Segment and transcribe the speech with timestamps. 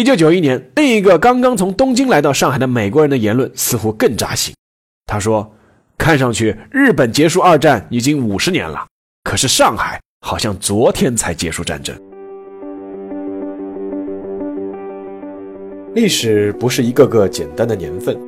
[0.00, 4.54] 一九九一年，另一个刚刚从东京来到上海的美国人的言论似乎更扎心。
[5.04, 5.54] 他说
[5.98, 8.86] ：“看上去日本结束二战已经五十年了，
[9.24, 11.94] 可是上海好像昨天才结束战争。”
[15.94, 18.18] 历史不是一个个简单的年份，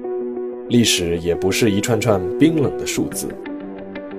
[0.68, 3.28] 历史也不是一串串冰冷的数字。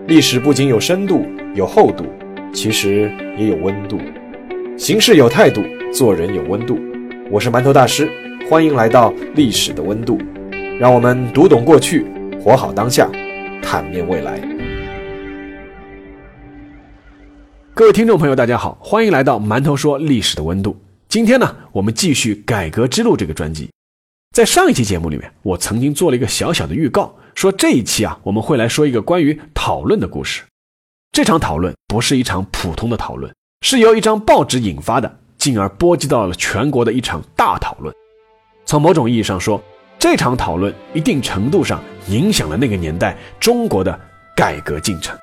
[0.08, 1.24] 历史不仅有深度、
[1.54, 2.04] 有厚度，
[2.52, 4.00] 其实也有温度。
[4.76, 5.62] 行事有态度，
[5.94, 6.80] 做人有温度。
[7.34, 8.08] 我是馒头大师，
[8.48, 10.20] 欢迎来到历史的温度，
[10.80, 12.06] 让我们读懂过去，
[12.40, 13.10] 活好当下，
[13.60, 14.40] 坦面未来。
[17.74, 20.80] 各位听众朋友，大家好，欢迎来到馒头说历史的温度。
[21.10, 23.68] 今天呢，我们继续《改革之路》这个专辑。
[24.32, 30.44] 在上一期节目里面，我曾经做了一个小小的预告，说这一期啊，我们会来说一个关于讨论的故事。
[31.12, 37.94] 这场讨论不是一场普通的讨论，是由一张报纸引发的，进而波及到了全国的一场大讨论。
[38.64, 39.62] 从某种意义上说，
[40.00, 44.00] 这场讨论一定程度上影响了那个年代中国的
[44.38, 45.20] 改革进程。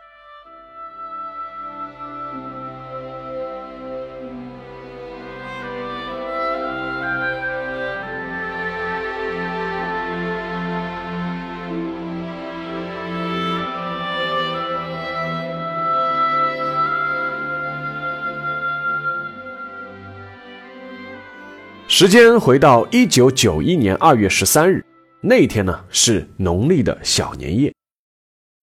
[22.01, 24.83] 时间回到一九九一年二月十三日，
[25.21, 27.71] 那天呢是农历的小年夜。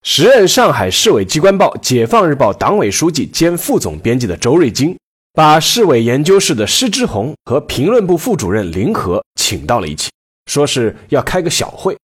[0.02, 4.98] 时任上海市委机关报《解放日报》党委书记兼副总编辑的周瑞金，
[5.34, 10.10] 把市委研究室的施之红和评论部副主任林和请到了一起，
[10.48, 11.96] 说是要开个小会。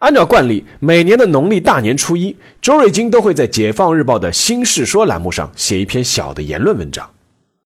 [0.00, 7.10] 按照惯例，每年的农历大年初一，周瑞金都会在《解放日报》的新事说栏目上写一篇小的言论文章，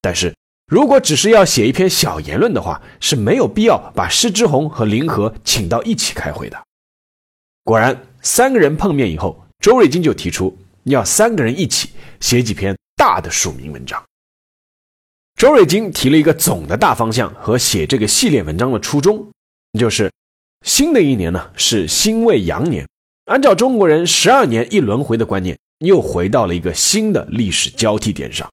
[0.01, 0.33] 但是。
[0.67, 6.65] 如果只是要写一篇小言论的话，是没有必要把施之鸿和林和请到一起开会的。
[7.63, 14.03] 果然，三个人碰面以后，周瑞金就提出要三个人一起写几篇大的署名文章。
[15.37, 19.31] 周瑞金提了一个总的大方向和写这个系列文章的初衷，
[19.79, 20.11] 就是
[20.65, 22.89] 新的一年呢是辛未羊年，
[23.27, 28.51] 按照中国人十二年一轮回的观念，又回到了一个新的历史交替点上。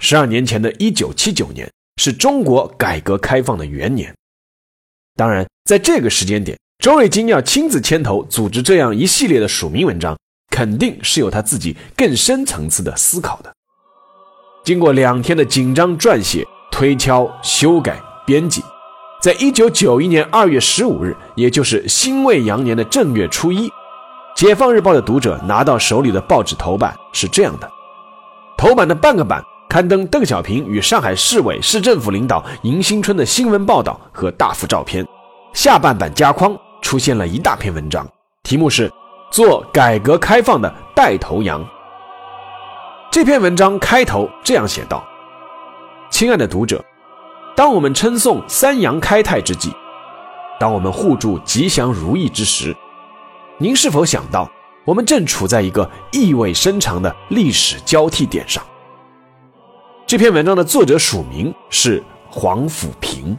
[0.00, 4.12] 十二年前的一九七九年是中国改革开放的元年。
[5.14, 10.18] 当然，在这个时间点，周瑞金要亲自牵头组织这样一系列的署名文章，
[10.50, 13.52] 肯定是有他自己更深层次的思考的。
[14.64, 18.62] 经过两天的紧张撰写、推敲、修改、编辑，
[19.20, 23.68] 在一九九一年二月十五日，也就是辛未羊年的正月初一，
[24.34, 27.70] 《解放日报》的读者拿到手里的报纸头版是这样的：
[28.56, 29.44] 头版的半个版。
[29.70, 35.06] 刊登邓小平与上海市委市政府领导迎新春的新闻报道和大幅照片，
[35.52, 38.04] 下半版加框出现了一大篇文章，
[38.42, 38.90] 题目是
[39.30, 41.64] “做改革开放的带头羊”。
[43.12, 45.06] 这篇文章开头这样写道
[46.10, 46.84] ：“亲爱的读者，
[47.54, 49.72] 当我们称颂三阳开泰之际，
[50.58, 52.76] 当我们互助吉祥如意之时，
[53.56, 54.50] 您是否想到，
[54.84, 58.60] 我们正处在一个意味深长的历史交替点上？”
[60.10, 63.38] 这篇文章的作者署名是黄甫平。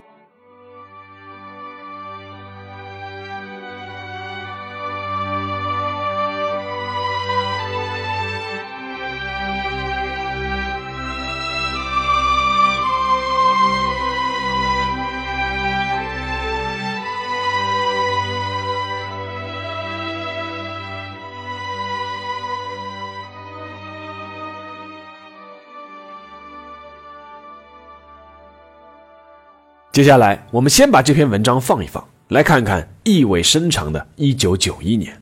[29.91, 35.19] 接下来，我们先把这篇文章放一放，来看看意味深长的1991年。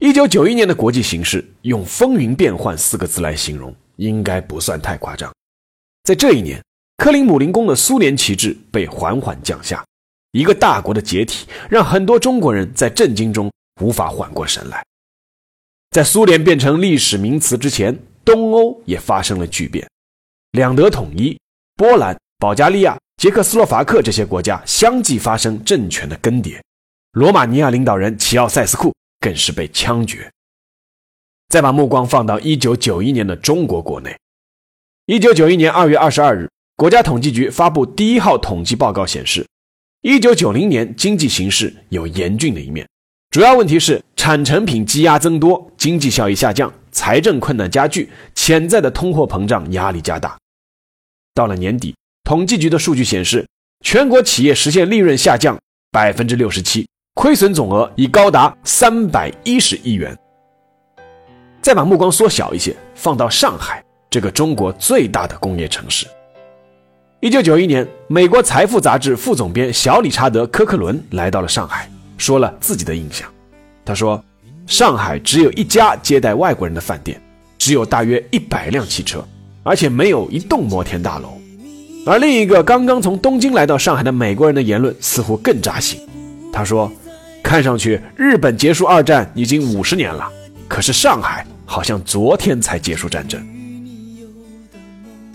[0.00, 5.32] 1991年的国际形势，用“风云变幻”四个字来形容，应该不算太夸张。
[6.02, 6.60] 在这一年，
[6.96, 9.84] 克林姆林宫的苏联旗帜被缓缓降下，
[10.32, 13.48] 一个大国的解体，让很多中国人在震惊中
[13.80, 14.84] 无法缓过神来。
[15.92, 19.88] 在苏联变成历史名词之前，东欧也发生了巨变，
[20.50, 21.38] 两德统一，
[21.76, 22.98] 波兰、保加利亚。
[23.18, 26.60] 捷克斯洛伐克这些国家相继发生政权的更迭，
[27.12, 30.28] 罗马尼亚领导人齐奥塞斯库更是被枪决。
[31.48, 34.18] 再把目光放到一九九一年的中国国内，
[35.06, 39.46] 一九九一年二月二十二日，国家统计局发布第一号统计报告显示，
[40.00, 42.84] 一九九零年经济形势有严峻的一面，
[43.30, 50.36] 主要问题是产成品积压增多，经济效益下降，财政困难加剧，潜在的通货膨胀压力加大。
[51.34, 51.94] 到了年底。
[52.24, 53.46] 统计局的数据显示，
[53.84, 55.58] 全国企业实现利润下降
[55.90, 60.16] 百分之六十七，亏损总额已高达三百一十亿元。
[61.60, 66.06] 再把目光缩小一些，放到上海这个中国最大的工业城市。
[67.20, 73.28] 一九九一年，美国财富杂志副总编小理查德·科克伦来到了上海，说了自己的印象。
[73.84, 74.24] 他说
[74.66, 77.20] ：“上海只有一家接待外国人的饭店，
[77.58, 79.24] 只有大约一百辆汽车，
[79.64, 81.36] 而且没有一栋摩天大楼。”
[82.04, 86.00] 而另一个刚刚从东京来到上海的美国人的言论似乎更扎心。
[86.52, 86.90] 他说
[87.42, 90.28] ：“看上去日本结束二战已经五十年了，
[90.66, 93.40] 可是上海好像昨天才结束战争。”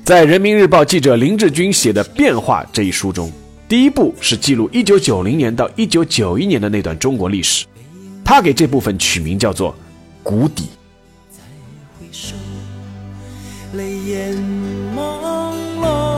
[0.03, 3.31] 在人民日报记者林志军写的《变化》这一书中，
[3.67, 7.65] 第一部是记录1990年到1991年的那段中国历史，
[8.23, 9.75] 他给这部分取名叫做
[10.21, 10.65] “谷底
[13.73, 14.33] 泪眼
[14.95, 15.01] 朦
[15.81, 16.15] 胧”。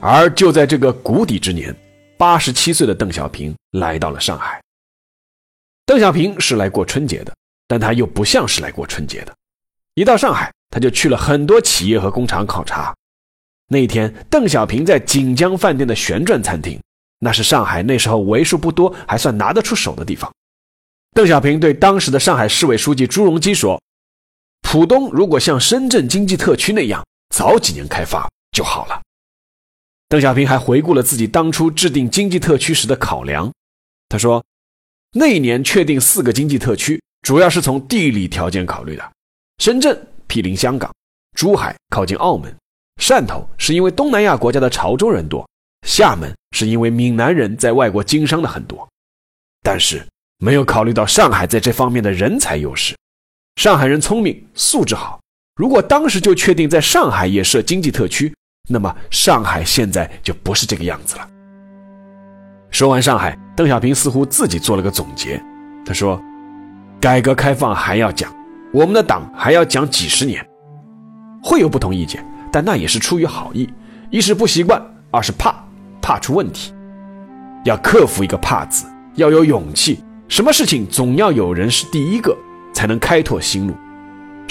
[0.00, 1.74] 而就在这个谷底之年，
[2.18, 4.62] 八十七岁的邓小平来到了上海。
[5.86, 7.32] 邓小平是来过春节的。
[7.72, 9.34] 但他又不像是来过春节的。
[9.94, 12.94] 一到上海，他就去了很多企业和工厂考察。
[13.66, 16.78] 那一天，邓小平在锦江饭店的旋转餐厅，
[17.18, 20.30] 那是上海那时候为数不多还算拿得出手的地方。
[21.14, 23.80] 邓小平对当时的上海市委书记朱镕基说
[24.60, 29.02] ：“浦东如果像深圳经济特区那样，早几年开发就好了。”
[30.08, 33.50] 邓小平还回顾了自己当初制定经济特区时的考量。
[34.08, 34.44] 他说
[35.12, 39.12] ：“那一年确定四个经济特区。”主要是从地理条件考虑的，
[39.58, 39.96] 深圳
[40.26, 40.92] 毗邻香港，
[41.38, 42.52] 珠海靠近澳门，
[43.00, 45.48] 汕头是因为东南亚国家的潮州人多，
[45.86, 48.88] 厦门是因为闽南人在外国经商的很多，
[49.62, 50.04] 但是
[50.38, 52.92] 没有考虑到上海在这方面的人才优势。
[53.54, 55.21] 上海人聪明，素质好，
[55.54, 58.34] 如果当时就确定在上海也设经济特区，
[58.68, 61.28] 那么上海现在就不是这个样子了。
[62.70, 65.42] 说完上海，邓小平似乎自己做了个总结，
[65.84, 66.20] 他说。
[67.00, 68.32] 改革开放还要讲，
[68.72, 70.40] 我们的党还要讲几十年，
[71.42, 73.68] 会有不同意见，但那也是出于好意。
[74.08, 75.52] 一是不习惯，二是怕，
[76.00, 76.72] 怕出问题。
[77.64, 79.98] 要克服一个“怕”字，要有勇气。
[80.28, 82.36] 什么事情总要有人是第一个，
[82.72, 83.74] 才能开拓新路。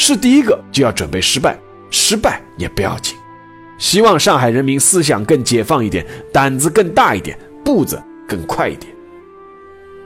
[0.04, 1.56] 是第一个就要准备失败，
[1.92, 3.16] 失败也不要紧。
[3.78, 6.04] 希望上海人民思想更解放一点，
[6.34, 8.92] 胆子更大一点，步子更快一点。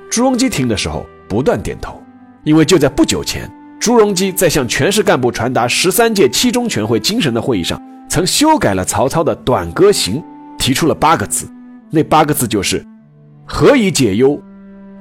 [0.09, 1.97] 朱镕基听的时候不断点头。
[2.43, 3.49] 因为就在不久前，
[3.79, 10.21] 朱镕基在向全市干部传达十三届七中全会精神的会议上，曾修改了曹操的《短歌行》，
[10.57, 11.49] 提出了八个字，
[11.89, 12.85] 那八个字就是
[13.47, 14.37] “何以解忧，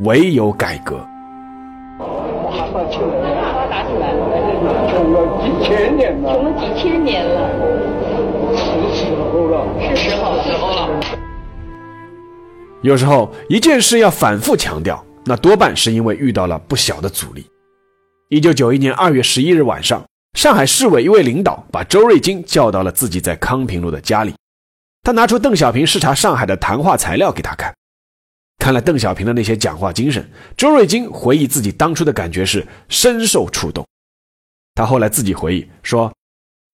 [0.03, 1.05] 唯有改革”。
[2.93, 4.24] 穷了几
[5.65, 7.49] 千年了，穷了几千年了，
[8.55, 8.63] 是
[8.95, 10.89] 时候了，是时候，时候了。
[12.83, 15.03] 有时候一件事要反复强调。
[15.27, 17.47] 那多半是因为遇到了不小的阻力。
[18.29, 20.05] 一九九一年二月十一日晚上，
[20.39, 24.35] 上海市委一位领导把周瑞金叫到了自己在康平路的家里，
[25.03, 27.73] 他拿出邓小平视察上海的谈话材料给他看。
[28.59, 33.83] 看了邓小平的那些讲话精神，周瑞金回忆自己当初的感觉是深受触动。
[34.75, 36.13] 他后来自己回忆说，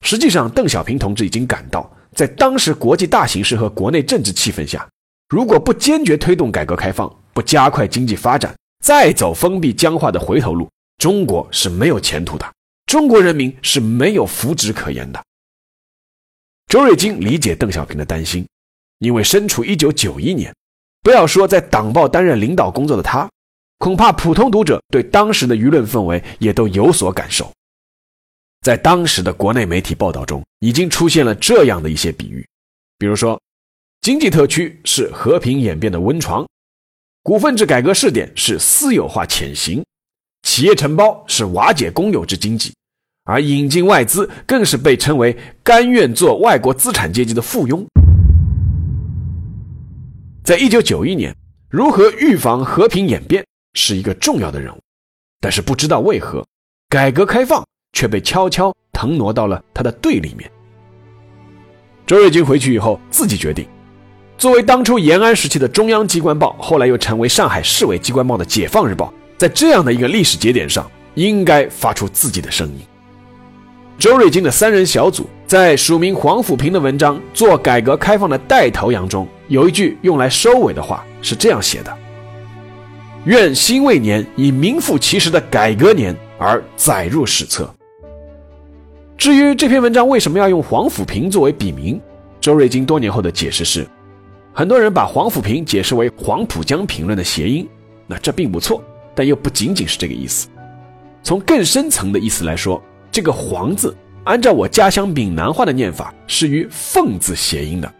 [0.00, 4.88] 实际上邓小平同志已经感到，在当时国际大形势和国内政治气氛下，
[5.28, 12.52] 如果不坚决推动改革开放，不加快经济发展，再走封闭僵化的回头路，中国是没有前途的，
[12.86, 15.22] 中国人民是没有福祉可言的。
[16.68, 18.46] 周瑞金理解邓小平的担心，
[19.00, 20.54] 因为身处一九九一年，
[21.02, 23.28] 不要说在党报担任领导工作的他，
[23.78, 27.52] 恐怕普通读者对当时的舆论氛围也都有所感受。
[28.62, 32.46] 在当时的国内媒体报道中，已经出现了这样的一些比喻，
[32.98, 33.40] 比如说，
[34.02, 36.46] 经济特区是和平演变的温床。
[37.22, 39.82] 股份制改革试点是私有化潜行，
[40.42, 42.74] 企业承包是瓦解公有制经济，
[43.24, 47.82] 而引进外资更是被称为甘愿做外国资产阶级的附庸。
[50.44, 51.34] 在一九九一年，
[51.70, 54.80] 如何预防和平演变是一个重要的任务，
[55.40, 56.46] 但是不知道为何，
[56.90, 60.50] 改革开放却被悄悄腾挪到了他的对立面。
[62.06, 63.66] 周瑞金回去以后，自己决定。
[64.36, 69.06] 作为当初延安时期的中央机关报，后来又成为上海市委机关报的《解放日报》，
[69.38, 72.80] 在这样的一个历史节点上，应该发出自己的声音。
[73.98, 81.98] 周瑞金的三人小组在署名黄甫平的文章《做改革开放的带头羊》中，有一句用来收尾的话是这样写的
[83.26, 87.72] ：“愿辛未年以名副其实的改革年而载入史册。”
[89.20, 92.00] 至于这篇文章为什么要用黄甫平作为笔名，
[92.40, 93.86] 周瑞金多年后的解释是：
[94.50, 97.68] 很多人把黄甫平解释为黄浦江评论的谐音，
[98.06, 98.82] 那这并不错，
[99.14, 100.48] 但又不仅仅是这个意思。
[101.22, 107.92] 从更深层的意思来说，这个“黄”字，按照我家乡闽南话的念法，是与“凤”字谐音的，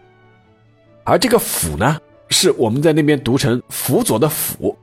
[1.05, 1.99] 而这个“辅”呢，
[2.31, 4.75] 是我们在那边读成“辅佐”的“辅”，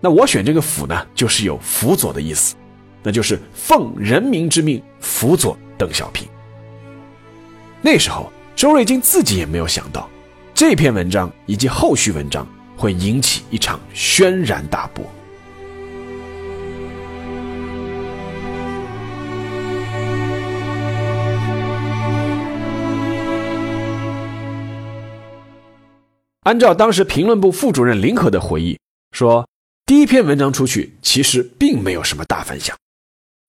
[0.00, 2.54] 那我选这个“辅”呢，就是有辅佐的意思，
[3.02, 6.28] 那就是奉人民之命辅佐邓小平。
[7.80, 10.08] 那时候，周瑞金自己也没有想到，
[10.54, 12.46] 这篇文章以及后续文章
[12.76, 15.04] 会引起一场轩然大波。
[26.44, 28.78] 按照当时评论部副主任林和的回忆
[29.10, 29.48] 说，
[29.84, 32.76] 第一篇文章出去其实并没有什么大反响，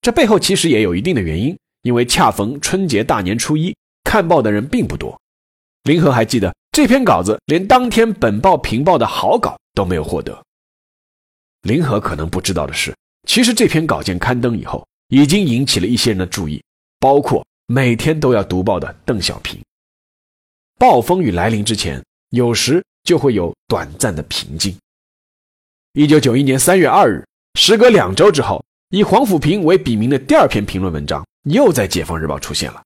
[0.00, 3.72] 这背后其实也有一定的原因，因为恰逢春节大年初一，
[4.02, 5.16] 看报的人并不多。
[5.84, 10.44] 林和还记得这篇稿子连当天本报评报的好稿都没有获得。
[11.62, 12.92] 林和可能不知道的是，
[13.28, 16.60] 其实这篇稿件刊登以后，已经引起了一些人的注意，
[16.98, 19.62] 包括每天都要读报的邓小平。
[20.76, 22.02] 暴风雨来临之前。
[22.30, 24.76] 有时就会有短暂的平静。
[25.92, 27.24] 一九九一年三月二日，
[27.54, 28.64] 时隔两周之后，
[28.94, 32.80] 以黄甫平为笔名的第二篇评论文章又在《解放日报》出现了。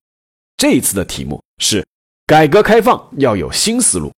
[0.57, 1.87] 这一次的题目是
[2.25, 4.11] “改革开放要有新思路”。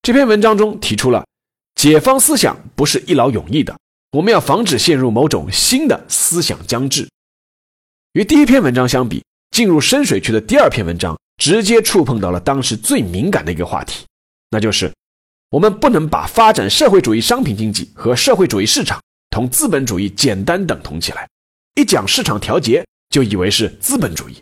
[0.00, 1.26] 这篇文章中提出了，
[1.74, 3.76] 解放思想不是一劳永逸的，
[4.12, 7.08] 我们要防止陷入某种新的思想僵滞。
[8.12, 14.06] 与第一篇文章相比，进入深水区的第二篇文章直接触碰到了当时最敏感的一个话题。
[14.50, 14.94] 那就是，
[15.50, 21.28] 我们不能把发展社会主义商品经济和社会主义市场同资本主义简单等同起来，
[21.74, 24.40] 一讲市场调节就以为是资本主义。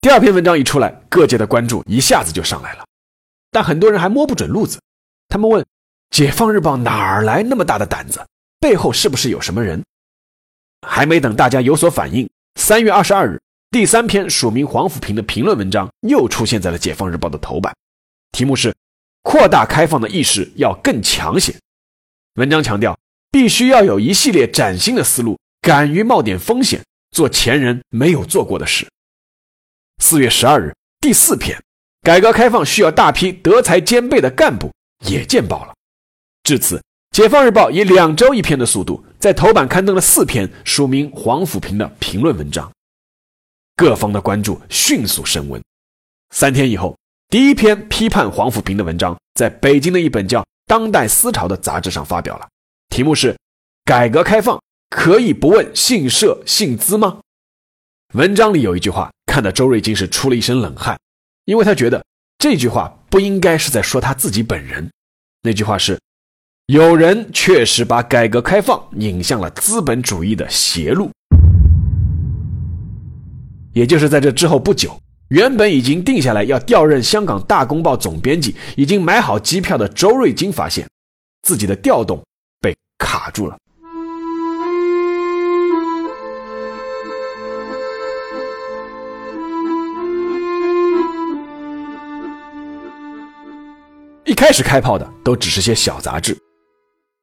[0.00, 2.84] 第二篇文章一出来，各界的关注一下子就上来了，
[3.50, 4.80] 但很多人还摸不准路子。
[5.28, 5.64] 他们问：
[6.10, 8.20] 解放日报哪儿来那么大的胆子？
[8.58, 9.82] 背后是不是有什么人？
[10.86, 13.40] 还没等大家有所反应，三月二十二日，
[13.70, 17.72] 第三篇署名黄甫平的评论文章又出现在了解放日报的头版。
[18.32, 18.74] 题目是
[19.22, 21.54] “扩大开放的意识要更强些”。
[22.34, 22.98] 文章强调，
[23.32, 28.86] 必须要有一系列崭新的思路，敢于冒点风险，做前人没有做过的事。
[30.02, 31.60] 四月十二日，第四篇
[32.02, 34.70] “改革开放需要大批德才兼备的干部”
[35.08, 35.74] 也见报了。
[36.44, 36.76] 至此，
[37.10, 42.70] 《解放日报》以两周一篇的速度，在头版刊登了四篇署名黄甫平的评论文章，
[43.74, 45.60] 各方的关注迅速升温。
[46.30, 46.96] 三天以后。
[47.30, 52.46] 第一篇批判黄甫平的文章，在北京的一本叫《当代思潮》的杂志上发表了，
[52.92, 53.34] 题目是
[53.86, 57.20] “改革开放可以不问姓社姓资吗？”
[58.12, 60.98] 文章里有一句话，看得周瑞金是出了一身冷汗，
[61.46, 62.04] 因为他觉得
[62.36, 64.90] 这句话不应该是在说他自己本人。
[65.40, 65.98] 那句话是
[66.68, 71.10] ：“有人确实把改革开放引向了资本主义的邪路。”
[73.72, 74.94] 也就是在这之后不久。
[75.28, 80.86] 原本已经定下来要调任香港大公报总编辑、已经买好机票的周瑞金发现，
[81.40, 82.22] 自己的调动
[83.02, 83.58] 卡住了。
[94.24, 96.36] 一开始开炮的都只是些小杂志。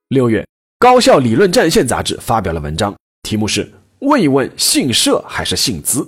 [0.09, 0.41] 六月，
[0.77, 3.71] 《高校理论战线》杂志发表了文章，题目是
[4.01, 6.07] “问一问姓社还是姓资”。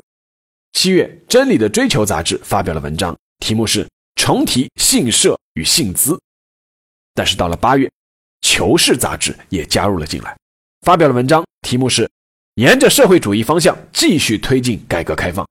[0.74, 6.20] 七月，《真理的追求》杂志发表了文章，题目是“重提姓社与姓资”。
[7.16, 7.88] 但是到了八月，
[8.42, 10.38] 《求是》杂志也加入了进来，
[10.82, 12.10] 发表了文章，题目是
[12.56, 15.48] “沿着社会主义方向继续推进改革开放”。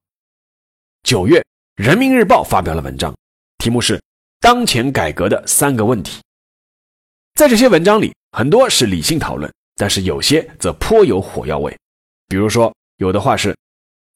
[1.02, 1.40] 九月，
[1.76, 3.14] 《人民日报》发表了文章，
[3.58, 4.00] 题目是
[4.40, 6.20] “当前改革的三个问题”。
[7.34, 11.74] 在这些文章里，很多是理性讨论，但是有些则颇有火药味。
[12.28, 13.56] 比如说，有的话是。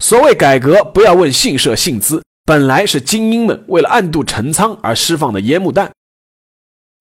[0.01, 5.91] 所谓改革，不要问姓社姓资，本来是精英们为了暗度陈仓而释放的烟幕弹。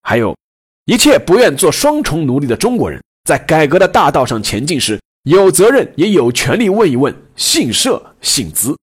[0.03, 0.37] 还有，
[0.85, 8.77] 一切不愿做双重奴隶的中国人，在改革的大道上前进时，有责任也有权利问一问姓社姓资。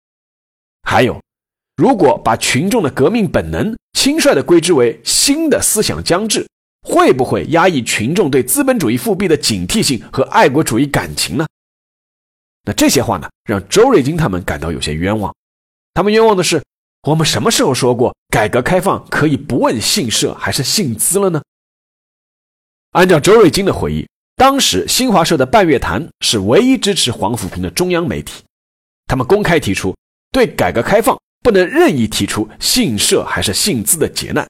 [0.82, 1.20] 还有，
[1.76, 6.48] 如果把群众的革命本能轻率地归之为新的思想将至，
[6.88, 11.46] 会不会压抑群众对资本主义复辟的警惕性和爱国主义感情呢？
[12.64, 15.34] 那这些话呢，让周瑞金他们感到有些冤枉。
[15.92, 16.62] 他们冤枉的是，
[17.02, 21.42] 我们什么时候说过改革开放可以不问姓社还是姓资了呢？
[22.92, 28.42] 按照周瑞金的回忆，当时新华社的半月谈是唯一支持黄甫平的中央媒体，
[29.06, 29.94] 他们公开提出
[30.32, 34.44] 对改革开放不能任意提出姓社还是姓资的劫难。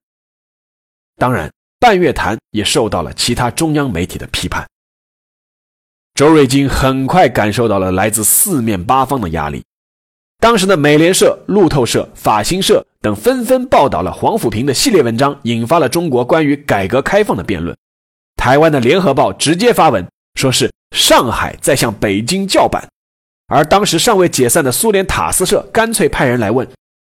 [1.18, 4.66] 当然，半月谈也受到了其他中央媒体的批判。
[6.14, 9.62] 周瑞金很快感受到了来自四面八方的压力。
[10.38, 17.76] 当时的美联社、路透社、法新社等纷纷报道了黄甫平的系列文章，引发了中国关于改革开放的辩论。
[18.40, 20.02] 台湾的联合报直接发文
[20.35, 22.88] 说是上海在向北京叫板，
[23.49, 26.66] 而当时尚未解散的苏联塔斯社干脆派人来问，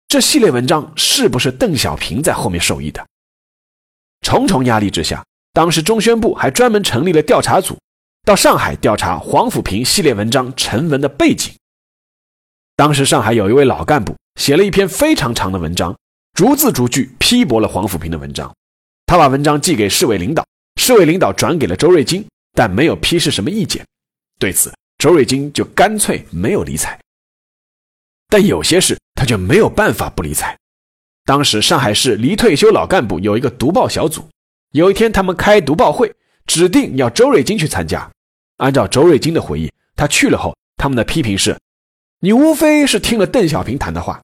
[0.07, 3.05] 这系列文章是不是邓小平在后面授意的？
[4.21, 7.77] 重重压力之下，当时中宣部还专门成立了调查组。
[8.25, 11.53] 到上海调查黄甫平系列文章成文的背景。
[12.75, 15.95] 当时上海有一位老干部写了一篇非常长的文章，
[16.33, 18.51] 逐字逐句批驳了黄甫平的文章。
[19.05, 20.43] 他把文章寄给市委领导，
[20.79, 23.86] 市委领导转给了周瑞金，但没有批示什么意见。
[24.39, 26.98] 对此，周瑞金就干脆没有理睬。
[28.29, 30.57] 但有些事他就没有办法不理睬。
[31.25, 34.29] 当时上海市离退休老干部有一个读报小组，
[34.71, 36.15] 有一天他们开读报会。
[36.48, 38.09] 指定要周瑞金去参加。
[38.57, 41.55] 按照周瑞金的回忆，他去了后，他们的批评是：
[42.21, 44.19] 你无非是听了邓小平谈的话。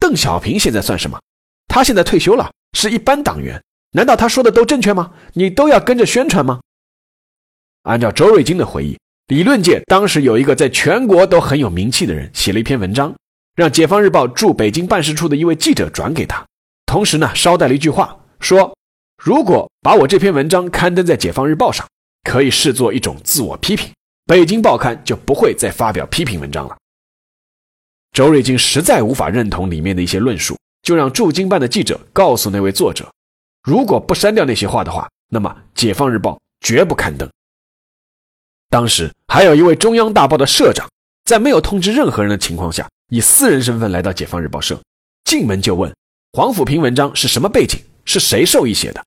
[0.00, 1.20] 邓小平现在算什么？
[1.68, 3.62] 他现在退休了，是一般党员。
[3.92, 5.12] 难道他说的都正确吗？
[5.32, 6.60] 你都要跟着宣传吗？
[7.82, 13.14] 按照周瑞金的回忆，理论界当时有一个在全国都很有名气的人，写了一篇文章，
[13.54, 16.46] 让《解放日报》驻北京办事处的一位记者转给他，
[16.86, 18.74] 同时呢，捎带了一句话，说。
[19.20, 21.84] 如果把我这篇文章刊登在《解放日报》上，
[22.22, 23.90] 可以视作一种自我批评，
[24.26, 26.76] 北京报刊就不会再发表批评文章了。
[28.12, 33.12] 周瑞金实在无法认同里面的一些论述，就让驻京办的记者告诉那位作者，
[33.68, 36.32] 如果不删掉那些话的话，那么《解放日报》
[36.62, 37.28] 绝不刊登。
[38.70, 40.88] 当时还有一位中央大报的社长，
[41.26, 44.80] 在没有通知任何人的情况下，以私人身份来到《解放日报》社，
[45.24, 45.94] 进门就问
[46.32, 49.04] 黄甫平文章是什么背景，是谁授意写的。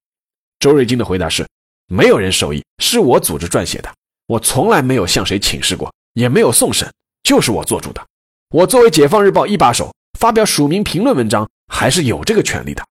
[0.60, 1.44] 周瑞金的回答是：
[1.88, 3.92] 没有人授意，是我组织撰写的。
[4.28, 6.88] 我从来没有向谁请示过，也没有送审，
[7.24, 8.06] 就是我做主的。
[8.50, 12.86] 我作为《解放日报》一把手，发表署名评论文章，还是有这个权利的。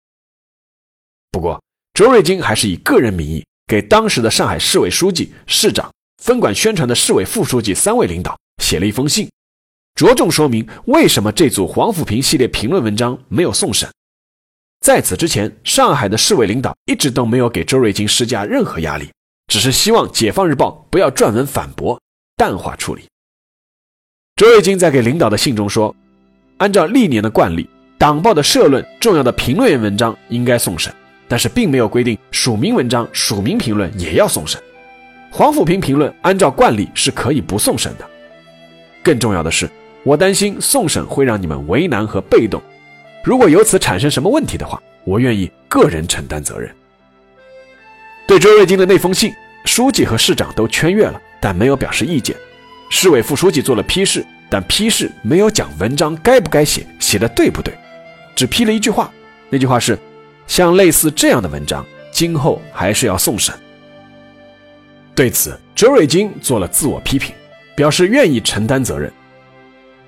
[1.32, 1.62] 不过，
[1.94, 5.92] 周瑞金还是以个人名义给当时的上海市委书记、市长、
[6.24, 9.30] 分管宣传的市委副书记三位领导写了一封信，
[9.96, 13.90] 着重说明为什么这组黄甫平系列评论文章没有送审。
[14.80, 19.10] 在此之前，上海的市委领导一直都没有给周瑞金施加任何压力，
[19.48, 22.00] 只是希望《解放日报》不要撰文反驳，
[22.36, 23.04] 淡化处理。
[24.36, 25.94] 周瑞金在给领导的信中说
[26.58, 30.94] ：“按照历年的惯例，党报的社论、重要的评论员文章应该送审，
[31.28, 34.62] 但是并没有规定署名文章、署名评论也要送审。
[35.30, 38.10] 黄甫平评论按照惯例是可以不送审的。
[39.04, 39.70] 更重要的是，
[40.04, 42.62] 我担心送审会让你们为难和被动。”
[43.24, 46.74] 如果由此产生什么问题的话，我愿意个人承担责任。
[48.26, 49.34] 对周瑞金的那封信，
[49.66, 52.36] 书记和市长都圈阅了，但没有表示意见。
[52.90, 57.74] 市委副书记做了批示，但批示没有讲文章该不该写，写的对不对，
[58.34, 59.12] 只批了一句话。
[59.50, 60.00] 那句话是：
[60.48, 63.54] 像类似这样的文章，今后还是要送审。
[65.14, 67.36] 对此，周瑞金做了自我批评，
[67.76, 69.12] 表示愿意承担责任。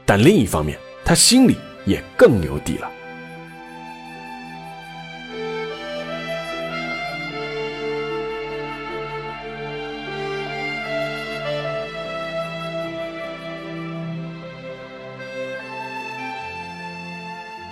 [0.06, 2.90] 但另一方面，他心里也更有底了。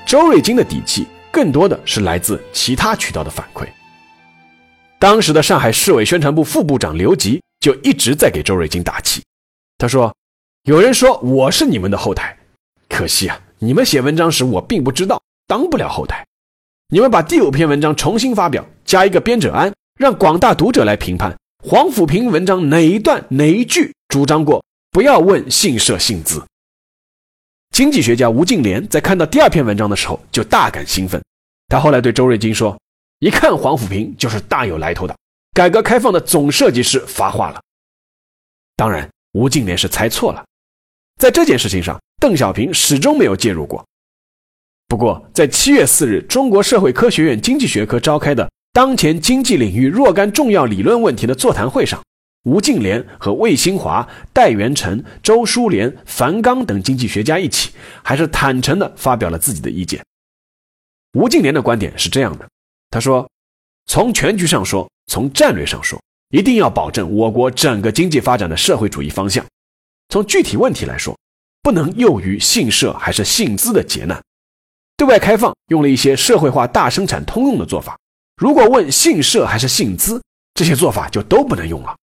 [0.06, 1.06] 周瑞金的底气
[1.38, 3.68] 更多的是来自其他渠道的反馈。
[4.98, 9.22] 当时的上海市委宣传部副部长刘吉就一直在给周瑞金打气。
[9.78, 10.12] 他说
[10.66, 12.36] ：“有人说我是你们的后台，
[12.90, 16.26] 可惜啊，你们写文章时我并不知道，当不了后台。
[16.90, 26.44] 你们把第五篇文章重新发表，加一个编者安，让广大读者来评判黄甫平文章哪一段哪一句主张过不要问姓社姓资。”
[27.72, 31.22] 经济学家吴敬琏在看到第二篇文章的时候就大感兴奋。
[31.68, 32.80] 他后来对周瑞金说
[33.20, 35.16] ：“一看黄甫平就是大有来头的，
[35.54, 37.62] 改革开放的总设计师发话了。”
[38.76, 40.44] 当然，吴敬琏是猜错了。
[41.20, 43.86] 在这件事情上，邓小平始终没有介入过。
[44.88, 52.02] 不过，在七月四日中国社会科学院经济学科召开的当前经济领域若干重要理论问题的座谈会上。
[52.48, 60.02] 吴敬琏和魏新华、戴元成、周书莲、樊纲等经济学家一起，还是坦诚地发表了自己的意见。
[61.20, 62.48] 吴敬琏的观点是这样的：
[62.90, 63.30] 他说，
[63.86, 69.44] 从全局上说，从战略上说，一定要保证我国整个经济发展的社会主义方向；
[70.08, 71.18] 从具体问题来说，
[71.62, 74.24] 不能囿于姓社还是姓资的劫难。
[74.96, 78.00] 对外开放用了一些社会化大生产通用的做法，
[78.38, 81.94] 如果问姓社还是姓资，这些做法就都不能用了。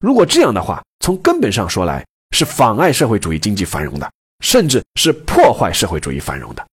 [0.00, 4.10] 如果这样的话，从根本上说来，是妨碍社会主义经济繁荣的，
[4.42, 6.66] 甚至是破坏社会主义繁荣的。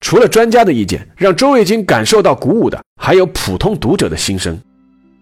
[0.00, 4.60] 除了专家的意见让周瑞金感受到鼓舞的，还有普通读者的心声。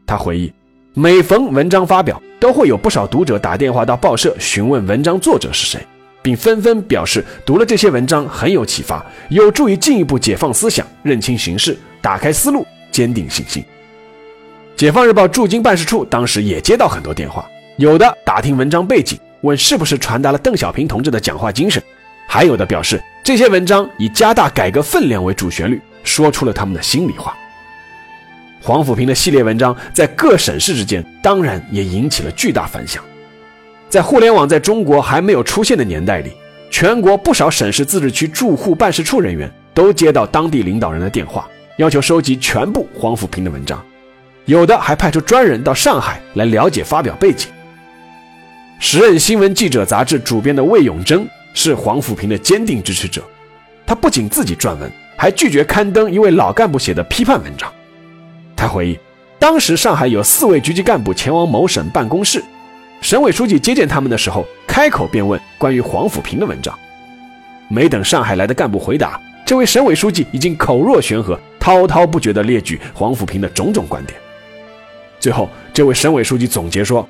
[0.05, 0.53] 他回忆，
[0.92, 5.87] 每逢文章发表，都会有不少读者打电话到报社询问文章作者是谁，
[6.20, 13.64] 并纷纷表示读了这些文章很有启发，有助于进一步解放思想、认清形势、打开思路、坚定信心。
[14.77, 21.81] 解放日报驻京办事处当时也接到很多电话，有的打听文章背景，问是不是传达了邓小平同志的讲话精神，
[22.27, 23.01] 还有的表示。
[23.23, 27.35] 这些文章以加大改革分量为主旋律，说出了他们的心里话。
[28.61, 33.03] 黄甫平的系列文章在各省市之间，当然也引起了巨大反响。
[33.89, 36.33] 在互联网在中国还没有出现的年代里，
[36.69, 43.83] 全国不少省市自治区驻沪办事处人员都接到当地领导人的电话，要求收集全部黄甫平的文章，
[44.46, 47.48] 有的还派出专人到上海来了解发表背景。
[48.78, 51.26] 时任新闻记者杂志主编的魏永贞。
[51.57, 53.22] 是黄甫平的坚定支持者，
[53.87, 57.72] 他不仅自己撰文，还拒绝刊登一位老干部写的批判文章。
[58.57, 58.98] 他回忆，
[59.38, 62.42] 当时上海有四位局级干部前往某省办公室，
[63.00, 66.76] 省委书记接见他们的时候，开口便问关于黄甫平的文章。
[67.68, 74.18] 没等上海来的干部回答，这位省委书记已经口若悬河，滔滔不绝地列举黄甫平的种种观点。
[75.25, 77.09] 最后，这位省委书记总结说：“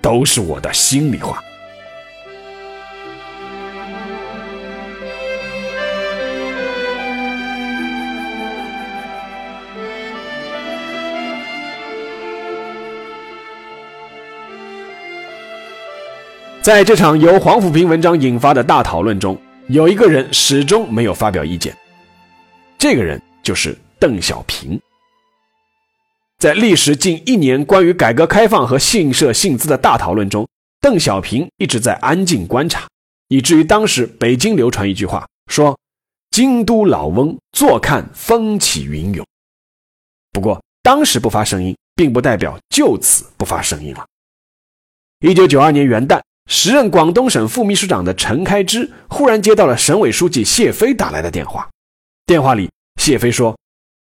[0.00, 1.42] 都是我的心里话。”
[16.62, 19.36] 在这场由黄甫平文章引发的大讨论中，
[19.66, 21.76] 有一个人始终没有发表意见，
[22.78, 24.80] 这个人就是邓小平。
[26.40, 30.48] 在历时近一年关于改革开放和姓社姓资的大讨论中，
[30.80, 32.88] 邓小平一直在安静观察，
[33.28, 35.78] 以至于当时北京流传一句话，说
[36.32, 39.26] ：“京都老翁坐看风起云涌。”
[40.32, 44.06] 不过当时不发声音，并不代表就此不发声音了。
[45.20, 46.18] 一九九二年元旦。
[46.48, 51.68] 时任广东省副秘书长的陈开枝忽然接到了省委书记谢飞打来的电话。
[52.26, 52.68] 电话里，
[53.00, 53.56] 谢飞说：“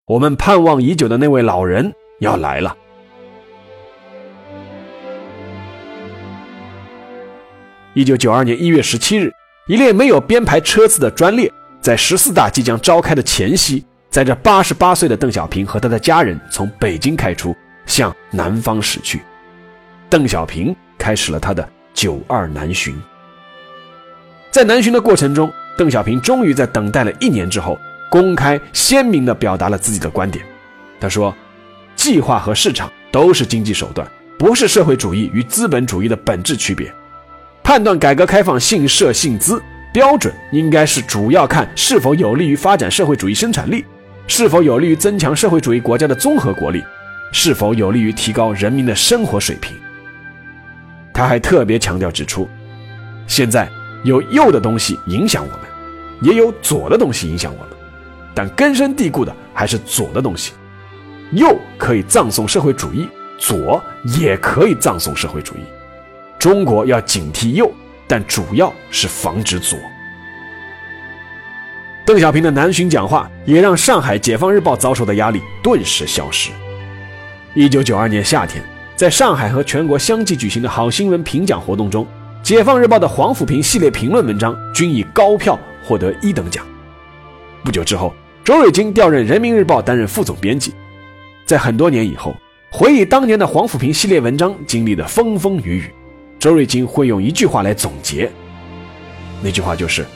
[0.07, 2.75] 我们盼望已久的那位老人要来了。”
[7.93, 9.35] 一九九二年一月十七日，
[9.67, 17.55] 一列没有编排车次的专列，在十四大即将召开的前夕，载着八十八岁的邓小平和他的家人从北京开出，
[17.85, 19.21] 向南方驶去。
[20.09, 21.69] 邓小平开始了他的。
[21.93, 22.95] 九二南巡，
[24.53, 27.77] 在南巡的过程中，邓小平终于在等待了一年之后，
[28.09, 30.43] 公开鲜明地表达了自己的观点。
[31.01, 31.35] 他说
[32.01, 36.91] ：“计划和市场都是经济手段，不是社会主义与资本主义的本质区别。
[37.63, 43.85] 判断改革开放姓社姓资标准，应该是主要看是否有利于发展社会主义生产力，
[44.27, 46.83] 是否有利于增强社会主义国家的综合国力，
[47.35, 49.77] 是否有利于提高人民的生活水平。”
[51.13, 52.49] 他还特别强调指出，
[53.27, 53.69] 现在
[54.05, 55.61] 有右的东西影响我们，
[56.23, 57.77] 也有左的东西影响我们，
[58.35, 60.53] 但根深蒂固的还是左的东西。
[61.33, 63.83] 右可以葬送社会主义，左
[64.19, 65.61] 也可以葬送社会主义。
[66.39, 67.71] 中国要警惕右，
[68.07, 69.79] 但主要是防止左。
[72.05, 76.51] 邓小平的南巡讲话也让上海《解放日报》遭受的压力顿时消失。
[77.55, 78.63] 一九九二年夏天。
[78.97, 82.05] 在上海和全国相继举行的好新闻评奖活动中，
[82.43, 86.63] 《解放日报》的黄甫平系列评论文章均以高票获得一等奖。
[87.65, 88.13] 不久之后，
[88.45, 90.75] 周瑞金调任《人民日报》担任副总编辑。
[91.51, 92.33] 在很多年以后，
[92.71, 95.91] 回忆当年的黄甫平系列文章经历的风风雨雨，
[96.39, 98.31] 周瑞金会用一句话来总结。
[99.43, 100.07] 那句话就是：“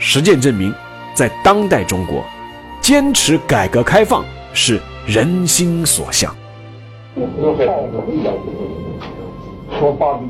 [0.00, 0.74] 实践证明，
[1.14, 2.24] 在当代中国，
[2.80, 6.34] 坚持改革开放是人心所向。”
[9.78, 10.26] 说法律，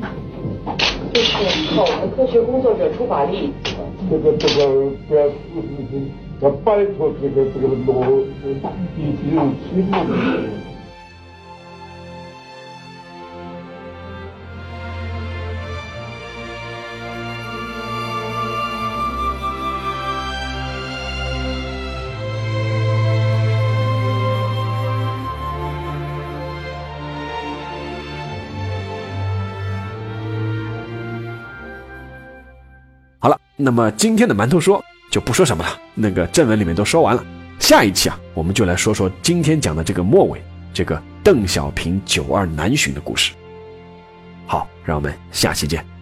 [1.15, 3.51] 就是好的科学工作者出法力。
[4.11, 5.23] 这个这个要
[6.51, 8.21] 拜托这个这个罗
[8.97, 10.49] 已经有七号的时
[33.19, 37.25] 好了那么今天的馒头说就不说什么了，那个正文里面都说完了。
[37.61, 43.33] 下一期啊，我们就来说说今天讲的这个末尾，这个邓小平九二南巡的故事。
[44.45, 45.94] 好，让我们下期见。